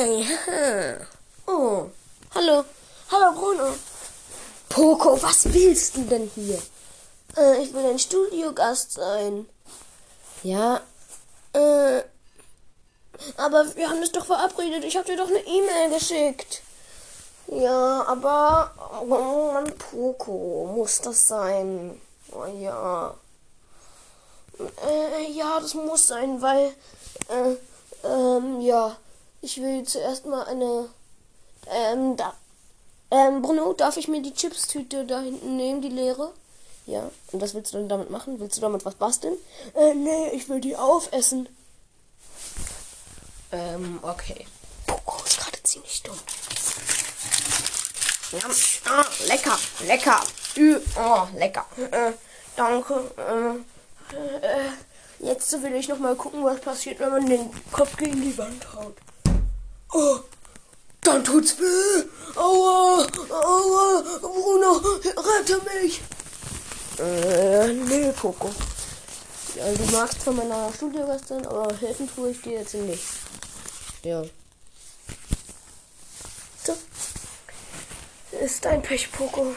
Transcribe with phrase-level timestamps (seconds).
[0.00, 0.24] Hey,
[1.46, 1.90] oh,
[2.34, 2.64] hallo,
[3.10, 3.74] hallo Bruno.
[4.70, 6.58] Poco, was willst du denn hier?
[7.36, 9.46] Äh, ich will ein Studiogast sein.
[10.42, 10.80] Ja,
[11.52, 12.00] äh,
[13.36, 14.84] aber wir haben das doch verabredet.
[14.84, 16.62] Ich habe dir doch eine E-Mail geschickt.
[17.48, 18.72] Ja, aber
[19.02, 22.00] oh Mann, Poco, muss das sein?
[22.32, 23.14] Oh ja.
[24.58, 26.72] Äh, ja, das muss sein, weil
[27.28, 28.96] äh, ähm, ja,
[29.40, 30.88] ich will zuerst mal eine
[31.66, 32.34] ähm, da
[33.10, 36.32] ähm, Bruno, darf ich mir die Chipstüte da hinten nehmen, die leere?
[36.86, 37.10] Ja.
[37.32, 38.38] Und was willst du denn damit machen?
[38.38, 39.36] Willst du damit was basteln?
[39.74, 41.48] Äh, nee, ich will die aufessen.
[43.52, 44.46] Ähm, okay.
[44.86, 46.18] Poco ist gerade ziemlich dumm.
[48.32, 48.48] Ja,
[48.92, 50.20] ah, lecker, lecker.
[50.56, 51.66] Ü, oh, lecker.
[51.90, 52.12] Äh,
[52.54, 53.10] danke.
[53.16, 54.70] Äh, äh,
[55.18, 58.72] jetzt will ich noch mal gucken, was passiert, wenn man den Kopf gegen die Wand
[58.72, 58.96] haut.
[59.92, 60.20] Oh,
[61.02, 62.04] dann tut's weh.
[62.36, 64.72] Aua, aua, Bruno,
[65.16, 66.00] rette mich.
[66.98, 68.50] Äh, nee, Poco.
[69.56, 73.02] Ja, du magst von meiner Studie was sein, aber helfen tue ich dir jetzt nicht.
[74.02, 74.22] Ja.
[76.64, 76.76] So.
[78.40, 79.54] Ist ein Pech, Poco.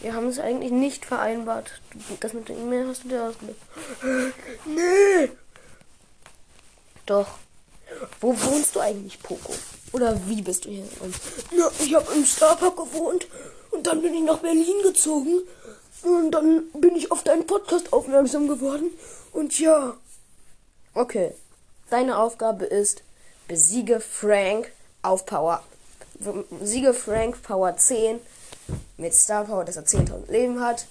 [0.00, 1.80] Wir haben es eigentlich nicht vereinbart.
[2.20, 3.60] Das mit der E-Mail hast du dir ausgelegt.
[4.66, 5.30] Nee.
[7.06, 7.38] Doch.
[8.20, 9.52] Wo wohnst du eigentlich, Poco?
[9.92, 10.84] Oder wie bist du hier?
[11.56, 13.26] Na, ich habe im Starpark gewohnt
[13.70, 15.40] und dann bin ich nach Berlin gezogen
[16.02, 18.90] und dann bin ich auf deinen Podcast aufmerksam geworden
[19.32, 19.96] und ja.
[20.94, 21.34] Okay.
[21.90, 23.02] Deine Aufgabe ist,
[23.48, 24.70] besiege Frank
[25.02, 25.62] auf Power.
[26.50, 28.20] Besiege Frank Power 10
[28.96, 30.86] mit Star Power, dass er 10.000 Leben hat.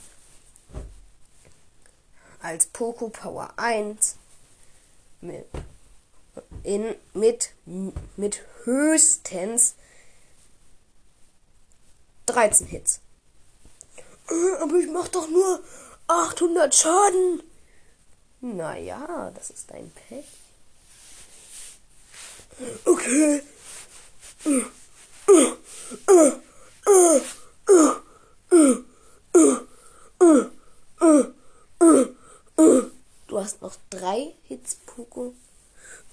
[2.41, 4.15] Als Poco Power 1
[5.21, 5.45] mit,
[6.63, 7.53] in, mit,
[8.15, 9.75] mit höchstens
[12.25, 13.01] 13 Hits.
[14.29, 15.63] Äh, aber ich mach doch nur
[16.07, 17.43] 800 Schaden.
[18.41, 20.25] Naja, das ist dein Pech.
[22.85, 23.41] Okay.
[33.27, 35.33] Du hast noch drei Hits, Poco.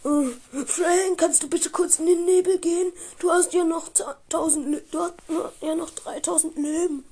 [0.03, 2.93] Frank, kannst du bitte kurz in den Nebel gehen?
[3.19, 5.15] Du hast ja noch 1000 du hast
[5.61, 7.05] ja noch 3000 Leben.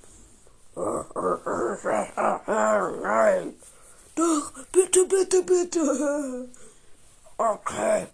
[3.02, 3.54] Nein.
[4.14, 6.48] Doch, bitte, bitte, bitte.
[7.36, 8.06] Okay.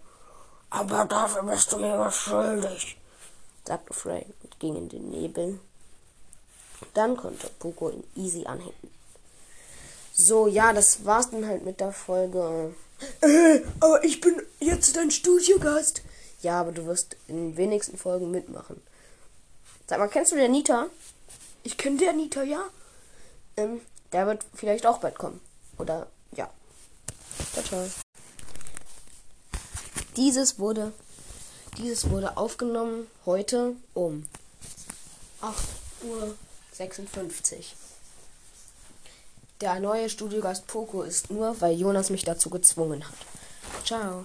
[0.71, 2.97] Aber dafür bist du mir was schuldig,
[3.65, 5.59] sagte Frank und ging in den Nebel.
[6.93, 8.91] Dann konnte Poco ihn easy anhängen.
[10.13, 12.73] So, ja, das war's dann halt mit der Folge.
[13.21, 16.01] Äh, aber ich bin jetzt dein Studiogast.
[16.41, 18.81] Ja, aber du wirst in den wenigsten Folgen mitmachen.
[19.87, 20.87] Sag mal, kennst du den Nita?
[21.63, 22.63] Ich kenne den Nita, ja.
[23.57, 25.39] Ähm, der wird vielleicht auch bald kommen.
[25.77, 26.49] Oder ja.
[27.53, 27.87] Ciao, ciao.
[30.17, 30.91] Dieses wurde,
[31.77, 34.27] dieses wurde aufgenommen heute um
[35.41, 36.35] 8.56 Uhr.
[39.61, 43.13] Der neue Studiogast Poco ist nur, weil Jonas mich dazu gezwungen hat.
[43.85, 44.19] Ciao.